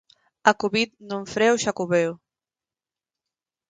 [0.51, 2.13] A covid non frea o Xacobeo.